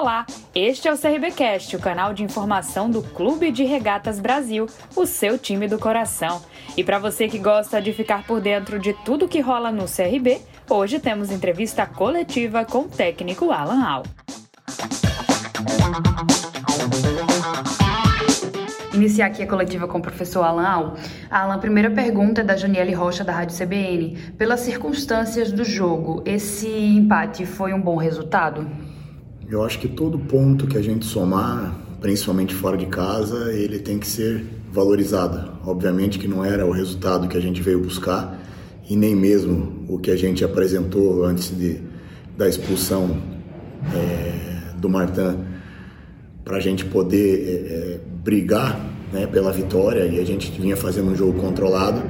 Olá, 0.00 0.24
este 0.54 0.86
é 0.86 0.92
o 0.92 0.96
CRBcast, 0.96 1.74
o 1.74 1.80
canal 1.80 2.14
de 2.14 2.22
informação 2.22 2.88
do 2.88 3.02
Clube 3.02 3.50
de 3.50 3.64
Regatas 3.64 4.20
Brasil, 4.20 4.66
o 4.94 5.04
seu 5.04 5.36
time 5.36 5.66
do 5.66 5.76
coração. 5.76 6.40
E 6.76 6.84
para 6.84 7.00
você 7.00 7.26
que 7.26 7.36
gosta 7.36 7.82
de 7.82 7.92
ficar 7.92 8.24
por 8.24 8.40
dentro 8.40 8.78
de 8.78 8.92
tudo 9.04 9.26
que 9.26 9.40
rola 9.40 9.72
no 9.72 9.86
CRB, 9.86 10.40
hoje 10.70 11.00
temos 11.00 11.32
entrevista 11.32 11.84
coletiva 11.84 12.64
com 12.64 12.82
o 12.82 12.88
técnico 12.88 13.50
Alan 13.50 13.84
Al. 13.84 14.02
Iniciar 18.94 19.26
aqui 19.26 19.42
a 19.42 19.48
coletiva 19.48 19.88
com 19.88 19.98
o 19.98 20.02
professor 20.02 20.44
Alan 20.44 20.68
Al. 20.68 20.96
Alan, 21.28 21.58
primeira 21.58 21.90
pergunta 21.90 22.42
é 22.42 22.44
da 22.44 22.56
Janiele 22.56 22.94
Rocha, 22.94 23.24
da 23.24 23.32
Rádio 23.32 23.58
CBN. 23.58 24.16
Pelas 24.38 24.60
circunstâncias 24.60 25.50
do 25.50 25.64
jogo, 25.64 26.22
esse 26.24 26.68
empate 26.68 27.44
foi 27.44 27.72
um 27.72 27.80
bom 27.80 27.96
resultado? 27.96 28.87
Eu 29.50 29.64
acho 29.64 29.78
que 29.78 29.88
todo 29.88 30.18
ponto 30.18 30.66
que 30.66 30.76
a 30.76 30.82
gente 30.82 31.06
somar, 31.06 31.74
principalmente 32.02 32.54
fora 32.54 32.76
de 32.76 32.84
casa, 32.84 33.50
ele 33.50 33.78
tem 33.78 33.98
que 33.98 34.06
ser 34.06 34.44
valorizado. 34.70 35.52
Obviamente 35.64 36.18
que 36.18 36.28
não 36.28 36.44
era 36.44 36.66
o 36.66 36.70
resultado 36.70 37.26
que 37.26 37.36
a 37.36 37.40
gente 37.40 37.62
veio 37.62 37.80
buscar 37.80 38.38
e 38.90 38.94
nem 38.94 39.16
mesmo 39.16 39.86
o 39.88 39.98
que 39.98 40.10
a 40.10 40.16
gente 40.16 40.44
apresentou 40.44 41.24
antes 41.24 41.56
de, 41.56 41.80
da 42.36 42.46
expulsão 42.46 43.16
é, 43.94 44.74
do 44.76 44.90
Martin 44.90 45.38
para 46.44 46.58
a 46.58 46.60
gente 46.60 46.84
poder 46.84 47.38
é, 47.38 47.50
é, 47.50 48.00
brigar 48.22 48.78
né, 49.10 49.26
pela 49.26 49.50
vitória 49.50 50.04
e 50.04 50.20
a 50.20 50.24
gente 50.26 50.50
vinha 50.60 50.76
fazendo 50.76 51.10
um 51.10 51.16
jogo 51.16 51.40
controlado, 51.40 52.02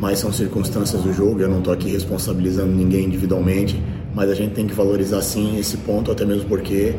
mas 0.00 0.18
são 0.18 0.32
circunstâncias 0.32 1.02
do 1.02 1.12
jogo, 1.12 1.40
eu 1.40 1.48
não 1.48 1.58
estou 1.58 1.74
aqui 1.74 1.90
responsabilizando 1.90 2.72
ninguém 2.72 3.04
individualmente, 3.04 3.78
mas 4.16 4.30
a 4.30 4.34
gente 4.34 4.54
tem 4.54 4.66
que 4.66 4.72
valorizar 4.72 5.20
sim 5.20 5.58
esse 5.58 5.76
ponto, 5.76 6.10
até 6.10 6.24
mesmo 6.24 6.48
porque 6.48 6.94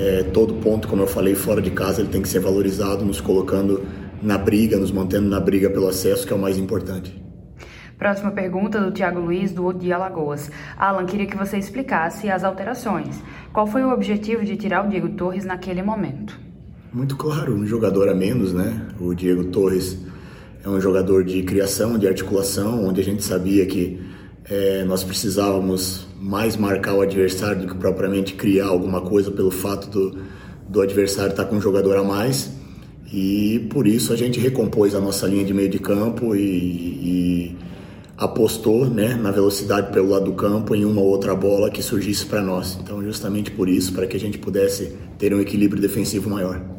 é, 0.00 0.24
todo 0.24 0.54
ponto, 0.54 0.88
como 0.88 1.00
eu 1.00 1.06
falei, 1.06 1.36
fora 1.36 1.62
de 1.62 1.70
casa, 1.70 2.00
ele 2.00 2.10
tem 2.10 2.20
que 2.20 2.28
ser 2.28 2.40
valorizado, 2.40 3.04
nos 3.04 3.20
colocando 3.20 3.86
na 4.20 4.36
briga, 4.36 4.76
nos 4.76 4.90
mantendo 4.90 5.28
na 5.28 5.38
briga 5.38 5.70
pelo 5.70 5.86
acesso, 5.86 6.26
que 6.26 6.32
é 6.32 6.36
o 6.36 6.38
mais 6.40 6.58
importante. 6.58 7.22
Próxima 7.96 8.32
pergunta 8.32 8.80
do 8.80 8.90
Tiago 8.90 9.20
Luiz, 9.20 9.52
do 9.52 9.72
de 9.72 9.92
Alagoas. 9.92 10.50
Alan, 10.76 11.06
queria 11.06 11.26
que 11.26 11.36
você 11.36 11.56
explicasse 11.56 12.28
as 12.28 12.42
alterações. 12.42 13.22
Qual 13.52 13.68
foi 13.68 13.84
o 13.84 13.92
objetivo 13.92 14.44
de 14.44 14.56
tirar 14.56 14.84
o 14.84 14.88
Diego 14.88 15.10
Torres 15.10 15.44
naquele 15.44 15.84
momento? 15.84 16.36
Muito 16.92 17.16
claro, 17.16 17.54
um 17.54 17.64
jogador 17.64 18.08
a 18.08 18.14
menos, 18.14 18.52
né? 18.52 18.88
O 18.98 19.14
Diego 19.14 19.44
Torres 19.44 20.04
é 20.64 20.68
um 20.68 20.80
jogador 20.80 21.22
de 21.22 21.44
criação, 21.44 21.96
de 21.96 22.08
articulação, 22.08 22.84
onde 22.84 23.00
a 23.00 23.04
gente 23.04 23.22
sabia 23.22 23.64
que 23.66 24.00
é, 24.50 24.82
nós 24.84 25.04
precisávamos 25.04 26.05
mais 26.18 26.56
marcar 26.56 26.94
o 26.94 27.00
adversário 27.00 27.62
do 27.62 27.68
que 27.68 27.78
propriamente 27.78 28.34
criar 28.34 28.66
alguma 28.66 29.00
coisa 29.00 29.30
pelo 29.30 29.50
fato 29.50 29.88
do, 29.88 30.18
do 30.68 30.80
adversário 30.80 31.30
estar 31.30 31.44
com 31.44 31.56
um 31.56 31.60
jogador 31.60 31.96
a 31.96 32.04
mais. 32.04 32.50
E 33.12 33.66
por 33.70 33.86
isso 33.86 34.12
a 34.12 34.16
gente 34.16 34.40
recompôs 34.40 34.94
a 34.94 35.00
nossa 35.00 35.26
linha 35.26 35.44
de 35.44 35.54
meio 35.54 35.68
de 35.68 35.78
campo 35.78 36.34
e, 36.34 36.40
e 36.40 37.56
apostou 38.16 38.86
né, 38.86 39.14
na 39.14 39.30
velocidade 39.30 39.92
pelo 39.92 40.08
lado 40.08 40.24
do 40.24 40.32
campo 40.32 40.74
em 40.74 40.84
uma 40.84 41.00
ou 41.00 41.06
outra 41.06 41.34
bola 41.34 41.70
que 41.70 41.82
surgisse 41.82 42.24
para 42.26 42.42
nós. 42.42 42.78
Então, 42.82 43.02
justamente 43.02 43.50
por 43.50 43.68
isso, 43.68 43.92
para 43.92 44.06
que 44.06 44.16
a 44.16 44.20
gente 44.20 44.38
pudesse 44.38 44.96
ter 45.18 45.34
um 45.34 45.40
equilíbrio 45.40 45.80
defensivo 45.80 46.30
maior. 46.30 46.75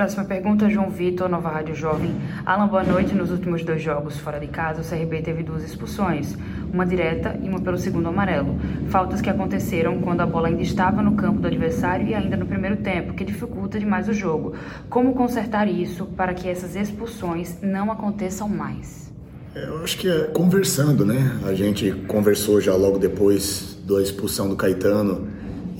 Próxima 0.00 0.24
pergunta, 0.24 0.70
João 0.70 0.88
Vitor, 0.88 1.28
Nova 1.28 1.50
Rádio 1.50 1.74
Jovem. 1.74 2.10
Alan, 2.46 2.66
boa 2.68 2.82
noite. 2.82 3.14
Nos 3.14 3.30
últimos 3.30 3.62
dois 3.62 3.82
jogos 3.82 4.16
fora 4.16 4.40
de 4.40 4.46
casa, 4.46 4.80
o 4.80 4.82
CRB 4.82 5.20
teve 5.20 5.42
duas 5.42 5.62
expulsões, 5.62 6.34
uma 6.72 6.86
direta 6.86 7.38
e 7.42 7.46
uma 7.46 7.60
pelo 7.60 7.76
segundo 7.76 8.08
amarelo. 8.08 8.58
Faltas 8.88 9.20
que 9.20 9.28
aconteceram 9.28 10.00
quando 10.00 10.22
a 10.22 10.26
bola 10.26 10.48
ainda 10.48 10.62
estava 10.62 11.02
no 11.02 11.16
campo 11.16 11.40
do 11.40 11.46
adversário 11.46 12.08
e 12.08 12.14
ainda 12.14 12.34
no 12.34 12.46
primeiro 12.46 12.78
tempo, 12.78 13.12
que 13.12 13.22
dificulta 13.22 13.78
demais 13.78 14.08
o 14.08 14.14
jogo. 14.14 14.54
Como 14.88 15.12
consertar 15.12 15.68
isso 15.68 16.06
para 16.06 16.32
que 16.32 16.48
essas 16.48 16.76
expulsões 16.76 17.58
não 17.60 17.92
aconteçam 17.92 18.48
mais? 18.48 19.12
É, 19.54 19.66
eu 19.66 19.84
acho 19.84 19.98
que 19.98 20.08
é 20.08 20.28
conversando, 20.28 21.04
né? 21.04 21.38
A 21.44 21.52
gente 21.52 21.92
conversou 22.08 22.58
já 22.58 22.74
logo 22.74 22.96
depois 22.96 23.78
da 23.86 24.00
expulsão 24.00 24.48
do 24.48 24.56
Caetano 24.56 25.28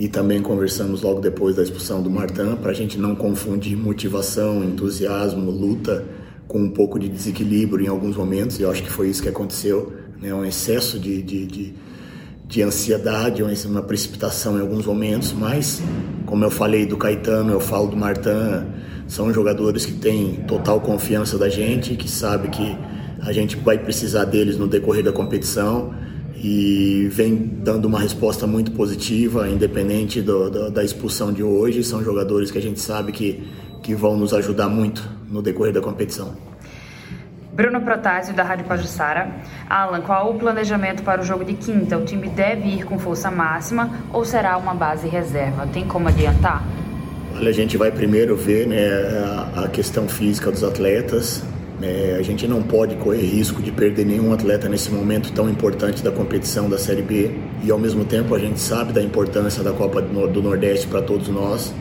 e 0.00 0.08
também 0.08 0.40
conversamos 0.40 1.02
logo 1.02 1.20
depois 1.20 1.56
da 1.56 1.62
expulsão 1.62 2.02
do 2.02 2.10
Martin 2.10 2.56
para 2.56 2.70
a 2.70 2.74
gente 2.74 2.96
não 2.96 3.14
confundir 3.14 3.76
motivação, 3.76 4.64
entusiasmo, 4.64 5.50
luta 5.50 6.06
com 6.48 6.58
um 6.58 6.70
pouco 6.70 6.98
de 6.98 7.06
desequilíbrio 7.06 7.84
em 7.84 7.88
alguns 7.88 8.16
momentos. 8.16 8.58
E 8.58 8.62
eu 8.62 8.70
acho 8.70 8.82
que 8.82 8.90
foi 8.90 9.10
isso 9.10 9.22
que 9.22 9.28
aconteceu, 9.28 9.92
né? 10.18 10.32
Um 10.32 10.42
excesso 10.42 10.98
de, 10.98 11.20
de, 11.20 11.44
de, 11.44 11.74
de 12.46 12.62
ansiedade, 12.62 13.42
uma 13.42 13.82
precipitação 13.82 14.56
em 14.56 14.62
alguns 14.62 14.86
momentos. 14.86 15.34
Mas, 15.34 15.82
como 16.24 16.46
eu 16.46 16.50
falei 16.50 16.86
do 16.86 16.96
Caetano, 16.96 17.52
eu 17.52 17.60
falo 17.60 17.88
do 17.88 17.96
Martin, 17.96 18.30
são 19.06 19.30
jogadores 19.34 19.84
que 19.84 19.92
têm 19.92 20.36
total 20.48 20.80
confiança 20.80 21.36
da 21.36 21.50
gente, 21.50 21.94
que 21.94 22.10
sabe 22.10 22.48
que 22.48 22.74
a 23.20 23.32
gente 23.32 23.54
vai 23.56 23.76
precisar 23.76 24.24
deles 24.24 24.56
no 24.56 24.66
decorrer 24.66 25.04
da 25.04 25.12
competição 25.12 25.92
e 26.42 27.06
vem 27.10 27.36
dando 27.36 27.84
uma 27.84 28.00
resposta 28.00 28.46
muito 28.46 28.72
positiva, 28.72 29.46
independente 29.46 30.22
do, 30.22 30.48
do, 30.48 30.70
da 30.70 30.82
expulsão 30.82 31.30
de 31.32 31.42
hoje. 31.42 31.84
São 31.84 32.02
jogadores 32.02 32.50
que 32.50 32.56
a 32.56 32.62
gente 32.62 32.80
sabe 32.80 33.12
que, 33.12 33.46
que 33.82 33.94
vão 33.94 34.16
nos 34.16 34.32
ajudar 34.32 34.68
muito 34.68 35.06
no 35.30 35.42
decorrer 35.42 35.74
da 35.74 35.82
competição. 35.82 36.34
Bruno 37.52 37.82
Protásio, 37.82 38.32
da 38.32 38.42
Rádio 38.42 38.64
Pajussara. 38.64 39.30
Alan, 39.68 40.00
qual 40.00 40.30
o 40.30 40.38
planejamento 40.38 41.02
para 41.02 41.20
o 41.20 41.24
jogo 41.24 41.44
de 41.44 41.52
quinta? 41.52 41.98
O 41.98 42.06
time 42.06 42.26
deve 42.28 42.68
ir 42.68 42.84
com 42.86 42.98
força 42.98 43.30
máxima 43.30 43.90
ou 44.10 44.24
será 44.24 44.56
uma 44.56 44.72
base 44.72 45.08
reserva? 45.08 45.66
Tem 45.66 45.86
como 45.86 46.08
adiantar? 46.08 46.64
Olha, 47.36 47.50
a 47.50 47.52
gente 47.52 47.76
vai 47.76 47.90
primeiro 47.90 48.34
ver 48.34 48.66
né, 48.66 48.88
a, 49.54 49.64
a 49.64 49.68
questão 49.68 50.08
física 50.08 50.50
dos 50.50 50.64
atletas, 50.64 51.42
é, 51.82 52.16
a 52.18 52.22
gente 52.22 52.46
não 52.46 52.62
pode 52.62 52.94
correr 52.96 53.22
risco 53.22 53.62
de 53.62 53.70
perder 53.70 54.04
nenhum 54.04 54.32
atleta 54.32 54.68
nesse 54.68 54.90
momento 54.90 55.32
tão 55.32 55.48
importante 55.48 56.02
da 56.02 56.10
competição 56.10 56.68
da 56.68 56.76
Série 56.76 57.00
B 57.00 57.30
e 57.64 57.70
ao 57.70 57.78
mesmo 57.78 58.04
tempo 58.04 58.34
a 58.34 58.38
gente 58.38 58.60
sabe 58.60 58.92
da 58.92 59.02
importância 59.02 59.62
da 59.62 59.72
Copa 59.72 60.02
do 60.02 60.42
Nordeste 60.42 60.86
para 60.86 61.00
todos 61.00 61.28
nós. 61.28 61.72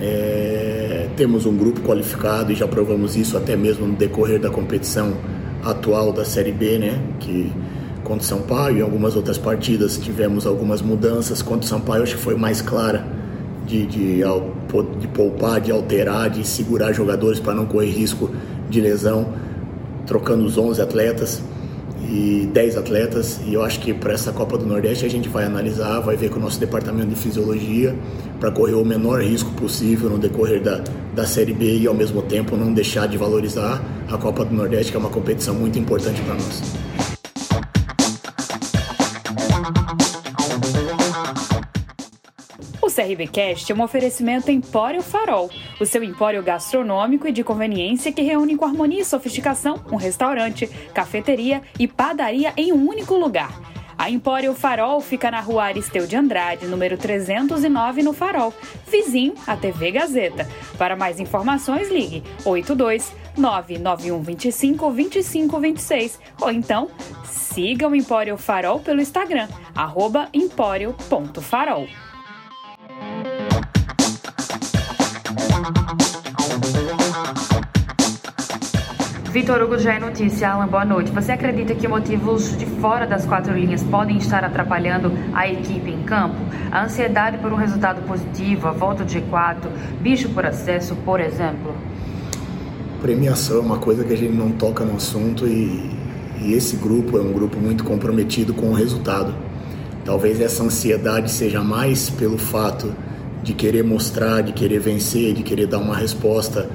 É, 0.00 1.08
temos 1.16 1.44
um 1.44 1.56
grupo 1.56 1.80
qualificado 1.80 2.52
e 2.52 2.54
já 2.54 2.68
provamos 2.68 3.16
isso 3.16 3.36
até 3.36 3.56
mesmo 3.56 3.86
no 3.86 3.94
decorrer 3.94 4.40
da 4.40 4.48
competição 4.48 5.14
atual 5.64 6.12
da 6.12 6.24
Série 6.24 6.52
B, 6.52 6.78
né? 6.78 7.00
Que 7.18 7.52
contra 8.04 8.24
o 8.24 8.26
Sampaio 8.26 8.78
e 8.78 8.82
algumas 8.82 9.16
outras 9.16 9.38
partidas 9.38 9.96
tivemos 9.96 10.46
algumas 10.46 10.80
mudanças. 10.80 11.42
Contra 11.42 11.64
o 11.64 11.68
Sampaio 11.68 12.02
acho 12.04 12.16
que 12.16 12.22
foi 12.22 12.36
mais 12.36 12.60
clara 12.60 13.06
de, 13.66 13.86
de, 13.86 14.22
de 15.00 15.08
poupar, 15.08 15.60
de 15.60 15.70
alterar, 15.70 16.30
de 16.30 16.46
segurar 16.46 16.92
jogadores 16.92 17.38
para 17.38 17.54
não 17.54 17.66
correr 17.66 17.90
risco 17.90 18.30
de 18.72 18.80
lesão, 18.80 19.28
trocando 20.06 20.44
os 20.44 20.58
11 20.58 20.82
atletas 20.82 21.42
e 22.08 22.48
10 22.52 22.76
atletas. 22.76 23.40
E 23.46 23.54
eu 23.54 23.62
acho 23.62 23.78
que 23.80 23.94
para 23.94 24.12
essa 24.12 24.32
Copa 24.32 24.58
do 24.58 24.66
Nordeste 24.66 25.06
a 25.06 25.08
gente 25.08 25.28
vai 25.28 25.44
analisar, 25.44 26.00
vai 26.00 26.16
ver 26.16 26.30
com 26.30 26.38
o 26.38 26.42
nosso 26.42 26.58
departamento 26.58 27.08
de 27.08 27.14
fisiologia 27.14 27.94
para 28.40 28.50
correr 28.50 28.74
o 28.74 28.84
menor 28.84 29.22
risco 29.22 29.50
possível 29.52 30.10
no 30.10 30.18
decorrer 30.18 30.62
da, 30.62 30.82
da 31.14 31.24
Série 31.24 31.52
B 31.52 31.78
e 31.78 31.86
ao 31.86 31.94
mesmo 31.94 32.22
tempo 32.22 32.56
não 32.56 32.72
deixar 32.72 33.06
de 33.06 33.16
valorizar 33.16 33.80
a 34.10 34.18
Copa 34.18 34.44
do 34.44 34.54
Nordeste, 34.54 34.90
que 34.90 34.96
é 34.96 35.00
uma 35.00 35.10
competição 35.10 35.54
muito 35.54 35.78
importante 35.78 36.20
para 36.22 36.34
nós. 36.34 37.11
CRBcast 42.92 43.72
é 43.72 43.74
um 43.74 43.82
oferecimento 43.82 44.50
Empório 44.50 45.02
Farol, 45.02 45.50
o 45.80 45.86
seu 45.86 46.04
empório 46.04 46.42
gastronômico 46.42 47.26
e 47.26 47.32
de 47.32 47.42
conveniência 47.42 48.12
que 48.12 48.20
reúne 48.20 48.56
com 48.56 48.66
harmonia 48.66 49.00
e 49.00 49.04
sofisticação 49.04 49.82
um 49.90 49.96
restaurante, 49.96 50.66
cafeteria 50.92 51.62
e 51.78 51.88
padaria 51.88 52.52
em 52.56 52.72
um 52.72 52.86
único 52.86 53.14
lugar. 53.14 53.72
A 53.96 54.10
Empório 54.10 54.52
Farol 54.52 55.00
fica 55.00 55.30
na 55.30 55.40
rua 55.40 55.64
Aristeu 55.64 56.06
de 56.06 56.16
Andrade, 56.16 56.66
número 56.66 56.98
309, 56.98 58.02
no 58.02 58.12
Farol, 58.12 58.52
vizinho 58.86 59.34
à 59.46 59.56
TV 59.56 59.92
Gazeta. 59.92 60.48
Para 60.76 60.96
mais 60.96 61.20
informações, 61.20 61.88
ligue 61.88 62.22
82 62.44 63.12
99125 63.36 64.90
2526 64.90 66.20
ou 66.40 66.50
então 66.50 66.90
siga 67.24 67.88
o 67.88 67.94
Empório 67.94 68.36
Farol 68.36 68.80
pelo 68.80 69.00
Instagram, 69.00 69.48
arroba 69.74 70.28
empório.farol. 70.34 71.86
Vitor 79.32 79.62
Hugo 79.62 79.78
já 79.78 79.94
é 79.94 79.98
notícia. 79.98 80.50
Alan, 80.50 80.66
boa 80.66 80.84
noite. 80.84 81.10
Você 81.10 81.32
acredita 81.32 81.74
que 81.74 81.88
motivos 81.88 82.54
de 82.54 82.66
fora 82.66 83.06
das 83.06 83.24
quatro 83.24 83.54
linhas 83.54 83.82
podem 83.82 84.18
estar 84.18 84.44
atrapalhando 84.44 85.10
a 85.32 85.48
equipe 85.48 85.90
em 85.90 86.02
campo? 86.02 86.36
A 86.70 86.84
ansiedade 86.84 87.38
por 87.38 87.50
um 87.50 87.56
resultado 87.56 88.06
positivo, 88.06 88.68
a 88.68 88.72
volta 88.72 89.04
do 89.04 89.10
G4, 89.10 89.70
bicho 90.02 90.28
por 90.28 90.44
acesso, 90.44 90.94
por 90.96 91.18
exemplo? 91.18 91.74
Premiação 93.00 93.56
é 93.56 93.60
uma 93.60 93.78
coisa 93.78 94.04
que 94.04 94.12
a 94.12 94.16
gente 94.18 94.34
não 94.34 94.50
toca 94.50 94.84
no 94.84 94.96
assunto 94.96 95.46
e, 95.46 95.90
e 96.42 96.52
esse 96.52 96.76
grupo 96.76 97.16
é 97.16 97.22
um 97.22 97.32
grupo 97.32 97.58
muito 97.58 97.84
comprometido 97.84 98.52
com 98.52 98.66
o 98.66 98.74
resultado. 98.74 99.34
Talvez 100.04 100.42
essa 100.42 100.62
ansiedade 100.62 101.30
seja 101.30 101.62
mais 101.62 102.10
pelo 102.10 102.36
fato 102.36 102.94
de 103.42 103.54
querer 103.54 103.82
mostrar, 103.82 104.42
de 104.42 104.52
querer 104.52 104.78
vencer, 104.78 105.32
de 105.32 105.42
querer 105.42 105.68
dar 105.68 105.78
uma 105.78 105.96
resposta, 105.96 106.68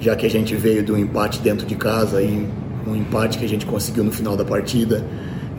já 0.00 0.16
que 0.16 0.24
a 0.24 0.30
gente 0.30 0.56
veio 0.56 0.82
do 0.82 0.98
empate 0.98 1.40
dentro 1.40 1.66
de 1.66 1.74
casa 1.74 2.22
e 2.22 2.48
um 2.86 2.96
empate 2.96 3.38
que 3.38 3.44
a 3.44 3.48
gente 3.48 3.66
conseguiu 3.66 4.02
no 4.02 4.10
final 4.10 4.36
da 4.36 4.44
partida. 4.44 5.04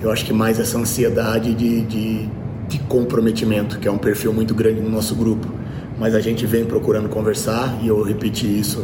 Eu 0.01 0.11
acho 0.11 0.25
que 0.25 0.33
mais 0.33 0.59
essa 0.59 0.79
ansiedade 0.79 1.53
de, 1.53 1.81
de, 1.81 2.29
de 2.67 2.79
comprometimento, 2.89 3.77
que 3.77 3.87
é 3.87 3.91
um 3.91 3.99
perfil 3.99 4.33
muito 4.33 4.55
grande 4.55 4.81
no 4.81 4.89
nosso 4.89 5.15
grupo. 5.15 5.47
Mas 5.99 6.15
a 6.15 6.19
gente 6.19 6.45
vem 6.47 6.65
procurando 6.65 7.07
conversar 7.07 7.79
e 7.83 7.87
eu 7.87 8.01
repeti 8.01 8.47
isso 8.47 8.83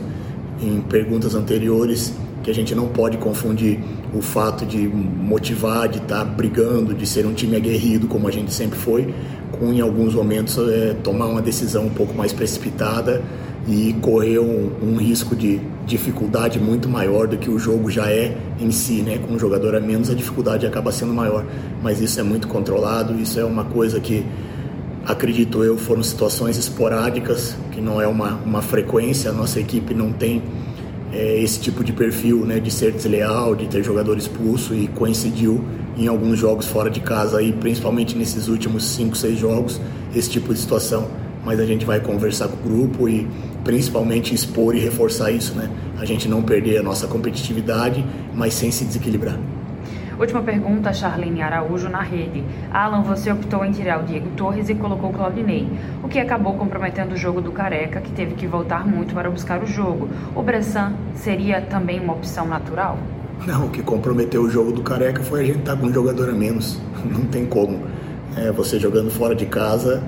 em 0.61 0.79
perguntas 0.81 1.33
anteriores 1.33 2.13
que 2.43 2.51
a 2.51 2.53
gente 2.53 2.75
não 2.75 2.87
pode 2.87 3.17
confundir 3.17 3.79
o 4.13 4.21
fato 4.21 4.65
de 4.65 4.87
motivar, 4.87 5.89
de 5.89 5.97
estar 5.97 6.19
tá 6.19 6.25
brigando, 6.25 6.93
de 6.93 7.05
ser 7.05 7.25
um 7.25 7.33
time 7.33 7.55
aguerrido 7.55 8.07
como 8.07 8.27
a 8.27 8.31
gente 8.31 8.53
sempre 8.53 8.77
foi, 8.77 9.13
com 9.51 9.73
em 9.73 9.81
alguns 9.81 10.13
momentos 10.13 10.57
é, 10.69 10.95
tomar 11.03 11.25
uma 11.25 11.41
decisão 11.41 11.87
um 11.87 11.89
pouco 11.89 12.13
mais 12.13 12.31
precipitada 12.31 13.21
e 13.67 13.93
correr 14.01 14.39
um, 14.39 14.71
um, 14.81 14.95
risco 14.95 15.35
de 15.35 15.59
dificuldade 15.85 16.57
muito 16.57 16.87
maior 16.87 17.27
do 17.27 17.37
que 17.37 17.49
o 17.49 17.59
jogo 17.59 17.91
já 17.91 18.09
é 18.09 18.37
em 18.59 18.71
si, 18.71 19.01
né? 19.01 19.17
Com 19.17 19.33
um 19.33 19.39
jogador 19.39 19.75
a 19.75 19.79
menos 19.79 20.09
a 20.09 20.13
dificuldade 20.13 20.65
acaba 20.65 20.91
sendo 20.91 21.13
maior, 21.13 21.45
mas 21.83 21.99
isso 21.99 22.19
é 22.19 22.23
muito 22.23 22.47
controlado, 22.47 23.19
isso 23.19 23.39
é 23.39 23.43
uma 23.43 23.65
coisa 23.65 23.99
que 23.99 24.25
acredito 25.05 25.63
eu 25.63 25.77
foram 25.77 26.01
situações 26.01 26.57
esporádicas, 26.57 27.55
que 27.71 27.81
não 27.81 28.01
é 28.01 28.07
uma, 28.07 28.35
uma 28.45 28.61
frequência, 28.61 29.31
a 29.31 29.33
nossa 29.33 29.59
equipe 29.59 29.93
não 29.93 30.13
tem 30.13 30.41
é, 31.13 31.41
esse 31.41 31.59
tipo 31.59 31.83
de 31.83 31.93
perfil, 31.93 32.45
né, 32.45 32.59
de 32.59 32.71
ser 32.71 32.91
desleal, 32.91 33.55
de 33.55 33.67
ter 33.67 33.83
jogador 33.83 34.17
expulso 34.17 34.73
e 34.73 34.87
coincidiu 34.87 35.63
em 35.97 36.07
alguns 36.07 36.37
jogos 36.37 36.67
fora 36.67 36.89
de 36.89 36.99
casa 36.99 37.39
aí, 37.39 37.51
principalmente 37.53 38.15
nesses 38.17 38.47
últimos 38.47 38.83
5, 38.85 39.15
6 39.15 39.39
jogos, 39.39 39.81
esse 40.15 40.29
tipo 40.29 40.53
de 40.53 40.59
situação. 40.59 41.07
Mas 41.43 41.59
a 41.59 41.65
gente 41.65 41.85
vai 41.85 41.99
conversar 41.99 42.49
com 42.49 42.57
o 42.57 42.71
grupo 42.71 43.07
e 43.07 43.27
principalmente 43.67 44.33
expor 44.33 44.73
e 44.77 44.79
reforçar 44.79 45.29
isso, 45.29 45.53
né? 45.53 45.69
A 45.99 46.05
gente 46.05 46.29
não 46.29 46.41
perder 46.41 46.77
a 46.77 46.81
nossa 46.81 47.05
competitividade, 47.05 48.03
mas 48.33 48.53
sem 48.53 48.71
se 48.71 48.85
desequilibrar. 48.85 49.37
Última 50.17 50.41
pergunta, 50.41 50.93
Charlene 50.93 51.41
Araújo 51.41 51.89
na 51.89 52.01
rede. 52.01 52.45
Alan, 52.71 53.01
você 53.01 53.29
optou 53.29 53.65
em 53.65 53.71
tirar 53.73 54.01
o 54.01 54.05
Diego 54.05 54.29
Torres 54.37 54.69
e 54.69 54.75
colocou 54.75 55.09
o 55.09 55.13
Claudinei, 55.13 55.67
o 56.01 56.07
que 56.07 56.17
acabou 56.17 56.53
comprometendo 56.53 57.11
o 57.11 57.17
jogo 57.17 57.41
do 57.41 57.51
Careca, 57.51 57.99
que 57.99 58.11
teve 58.11 58.35
que 58.35 58.47
voltar 58.47 58.87
muito 58.87 59.13
para 59.13 59.29
buscar 59.29 59.61
o 59.61 59.67
jogo. 59.67 60.07
O 60.33 60.41
Bressan 60.41 60.93
seria 61.13 61.59
também 61.59 61.99
uma 61.99 62.13
opção 62.13 62.47
natural? 62.47 62.97
Não, 63.45 63.65
o 63.65 63.69
que 63.69 63.83
comprometeu 63.83 64.43
o 64.43 64.49
jogo 64.49 64.71
do 64.71 64.81
Careca 64.81 65.21
foi 65.21 65.41
a 65.41 65.43
gente 65.43 65.59
estar 65.59 65.75
tá 65.75 65.81
com 65.81 65.87
um 65.87 65.93
jogador 65.93 66.29
a 66.29 66.33
menos. 66.33 66.79
Não 67.03 67.25
tem 67.25 67.45
como. 67.45 67.81
É, 68.37 68.49
você 68.49 68.79
jogando 68.79 69.11
fora 69.11 69.35
de 69.35 69.45
casa 69.45 70.01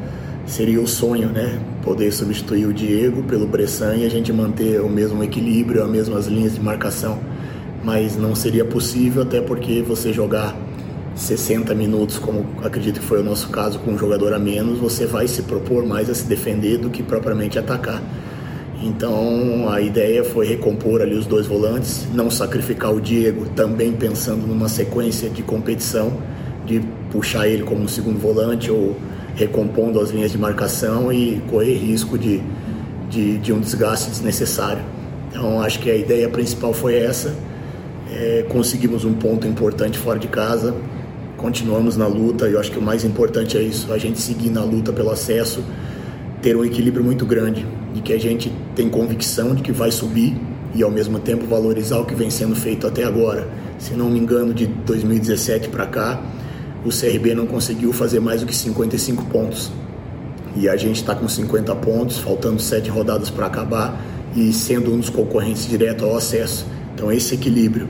seria 0.49 0.81
o 0.81 0.87
sonho, 0.87 1.29
né? 1.29 1.59
Poder 1.83 2.11
substituir 2.11 2.65
o 2.65 2.73
Diego 2.73 3.23
pelo 3.23 3.47
Bressan 3.47 3.95
e 3.95 4.05
a 4.05 4.09
gente 4.09 4.33
manter 4.33 4.81
o 4.81 4.89
mesmo 4.89 5.23
equilíbrio, 5.23 5.83
as 5.83 5.89
mesmas 5.89 6.27
linhas 6.27 6.55
de 6.55 6.61
marcação 6.61 7.19
mas 7.83 8.17
não 8.17 8.35
seria 8.35 8.65
possível 8.65 9.23
até 9.23 9.41
porque 9.41 9.81
você 9.81 10.11
jogar 10.11 10.55
60 11.15 11.73
minutos, 11.73 12.17
como 12.17 12.45
acredito 12.63 12.99
que 12.99 13.05
foi 13.05 13.19
o 13.19 13.23
nosso 13.23 13.49
caso, 13.49 13.79
com 13.79 13.91
um 13.91 13.97
jogador 13.97 14.33
a 14.33 14.39
menos, 14.39 14.79
você 14.79 15.05
vai 15.05 15.27
se 15.27 15.43
propor 15.43 15.85
mais 15.85 16.09
a 16.09 16.13
se 16.13 16.25
defender 16.25 16.77
do 16.77 16.89
que 16.89 17.03
propriamente 17.03 17.59
atacar. 17.59 18.01
Então 18.81 19.69
a 19.69 19.81
ideia 19.81 20.23
foi 20.23 20.47
recompor 20.47 21.01
ali 21.01 21.15
os 21.15 21.25
dois 21.25 21.45
volantes, 21.45 22.07
não 22.13 22.29
sacrificar 22.31 22.93
o 22.93 23.01
Diego, 23.01 23.47
também 23.55 23.91
pensando 23.91 24.47
numa 24.47 24.69
sequência 24.69 25.29
de 25.29 25.43
competição, 25.43 26.13
de 26.65 26.81
puxar 27.11 27.47
ele 27.47 27.63
como 27.63 27.81
um 27.81 27.87
segundo 27.87 28.19
volante 28.19 28.71
ou 28.71 28.95
recompondo 29.39 29.99
as 29.99 30.11
linhas 30.11 30.31
de 30.31 30.37
marcação 30.37 31.11
e 31.11 31.41
correr 31.49 31.75
risco 31.75 32.17
de, 32.17 32.41
de, 33.09 33.37
de 33.39 33.51
um 33.51 33.59
desgaste 33.59 34.11
desnecessário. 34.11 34.83
Então 35.29 35.61
acho 35.61 35.79
que 35.79 35.89
a 35.89 35.95
ideia 35.95 36.29
principal 36.29 36.73
foi 36.73 36.95
essa 36.95 37.33
é, 38.11 38.45
conseguimos 38.49 39.05
um 39.05 39.13
ponto 39.13 39.47
importante 39.47 39.97
fora 39.97 40.17
de 40.17 40.27
casa, 40.27 40.75
continuamos 41.37 41.95
na 41.95 42.07
luta. 42.07 42.47
E 42.49 42.53
eu 42.53 42.59
acho 42.59 42.71
que 42.71 42.79
o 42.79 42.81
mais 42.81 43.03
importante 43.05 43.57
é 43.57 43.61
isso: 43.61 43.91
a 43.93 43.97
gente 43.97 44.19
seguir 44.19 44.49
na 44.49 44.63
luta 44.63 44.91
pelo 44.91 45.11
acesso, 45.11 45.63
ter 46.41 46.55
um 46.55 46.65
equilíbrio 46.65 47.03
muito 47.03 47.25
grande, 47.25 47.65
de 47.93 48.01
que 48.01 48.13
a 48.13 48.19
gente 48.19 48.51
tem 48.75 48.89
convicção 48.89 49.53
de 49.53 49.61
que 49.61 49.71
vai 49.71 49.91
subir 49.91 50.35
e 50.73 50.83
ao 50.83 50.91
mesmo 50.91 51.19
tempo 51.19 51.45
valorizar 51.45 51.99
o 51.99 52.05
que 52.05 52.13
vem 52.13 52.29
sendo 52.29 52.55
feito 52.55 52.87
até 52.87 53.03
agora. 53.03 53.47
Se 53.77 53.93
não 53.93 54.09
me 54.09 54.19
engano, 54.19 54.53
de 54.53 54.67
2017 54.67 55.69
para 55.69 55.85
cá, 55.85 56.21
o 56.85 56.89
CRB 56.89 57.33
não 57.33 57.45
conseguiu 57.45 57.91
fazer 57.91 58.19
mais 58.19 58.41
do 58.41 58.47
que 58.47 58.55
55 58.55 59.25
pontos. 59.25 59.71
E 60.55 60.67
a 60.67 60.75
gente 60.75 60.97
está 60.97 61.13
com 61.13 61.27
50 61.27 61.75
pontos, 61.75 62.17
faltando 62.17 62.61
sete 62.61 62.89
rodadas 62.89 63.29
para 63.29 63.45
acabar 63.45 64.01
e 64.35 64.51
sendo 64.51 64.93
um 64.93 64.99
dos 64.99 65.09
concorrentes 65.09 65.67
direto 65.67 66.05
ao 66.05 66.15
acesso. 66.15 66.65
Então, 66.93 67.11
esse 67.11 67.35
equilíbrio, 67.35 67.87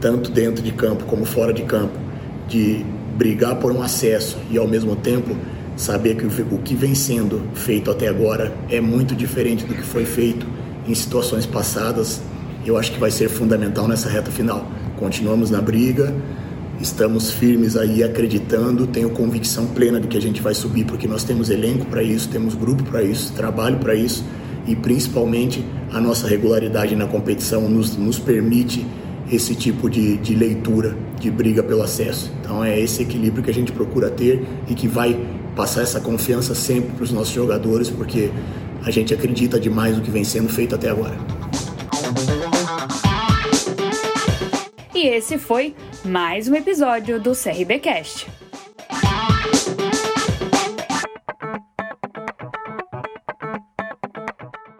tanto 0.00 0.30
dentro 0.30 0.62
de 0.62 0.72
campo 0.72 1.04
como 1.04 1.24
fora 1.24 1.52
de 1.52 1.62
campo, 1.62 1.98
de 2.48 2.84
brigar 3.16 3.56
por 3.56 3.72
um 3.72 3.82
acesso 3.82 4.36
e 4.50 4.58
ao 4.58 4.68
mesmo 4.68 4.94
tempo 4.94 5.36
saber 5.76 6.16
que 6.16 6.26
o 6.26 6.58
que 6.58 6.74
vem 6.74 6.94
sendo 6.94 7.42
feito 7.54 7.90
até 7.90 8.08
agora 8.08 8.52
é 8.68 8.80
muito 8.80 9.14
diferente 9.14 9.64
do 9.64 9.74
que 9.74 9.82
foi 9.82 10.04
feito 10.04 10.46
em 10.88 10.94
situações 10.94 11.44
passadas, 11.44 12.20
eu 12.64 12.76
acho 12.76 12.92
que 12.92 12.98
vai 12.98 13.10
ser 13.10 13.28
fundamental 13.28 13.86
nessa 13.86 14.08
reta 14.08 14.30
final. 14.30 14.66
Continuamos 14.98 15.50
na 15.50 15.60
briga, 15.60 16.14
estamos 16.80 17.30
firmes 17.30 17.76
aí 17.76 18.02
acreditando, 18.02 18.86
tenho 18.86 19.10
convicção 19.10 19.66
plena 19.66 20.00
de 20.00 20.08
que 20.08 20.16
a 20.16 20.20
gente 20.20 20.42
vai 20.42 20.54
subir 20.54 20.84
porque 20.84 21.06
nós 21.06 21.24
temos 21.24 21.50
elenco 21.50 21.86
para 21.86 22.02
isso, 22.02 22.28
temos 22.28 22.54
grupo 22.54 22.82
para 22.84 23.02
isso, 23.02 23.32
trabalho 23.32 23.78
para 23.78 23.94
isso 23.94 24.24
e 24.66 24.74
principalmente 24.74 25.64
a 25.92 26.00
nossa 26.00 26.26
regularidade 26.26 26.94
na 26.96 27.06
competição 27.06 27.68
nos, 27.68 27.96
nos 27.96 28.18
permite 28.18 28.86
esse 29.30 29.54
tipo 29.54 29.88
de, 29.88 30.16
de 30.18 30.34
leitura, 30.34 30.96
de 31.18 31.30
briga 31.30 31.62
pelo 31.62 31.82
acesso. 31.82 32.32
Então 32.40 32.64
é 32.64 32.78
esse 32.78 33.02
equilíbrio 33.02 33.42
que 33.42 33.50
a 33.50 33.54
gente 33.54 33.72
procura 33.72 34.10
ter 34.10 34.46
e 34.68 34.74
que 34.74 34.86
vai 34.86 35.18
passar 35.54 35.82
essa 35.82 36.00
confiança 36.00 36.54
sempre 36.54 36.92
para 36.92 37.04
os 37.04 37.12
nossos 37.12 37.32
jogadores, 37.32 37.88
porque 37.88 38.30
a 38.84 38.90
gente 38.90 39.14
acredita 39.14 39.58
demais 39.58 39.96
no 39.96 40.02
que 40.02 40.10
vem 40.10 40.22
sendo 40.22 40.48
feito 40.48 40.74
até 40.74 40.90
agora. 40.90 41.16
E 44.94 45.08
esse 45.08 45.38
foi 45.38 45.74
mais 46.06 46.48
um 46.48 46.54
episódio 46.54 47.20
do 47.20 47.32
CRBcast. 47.32 48.26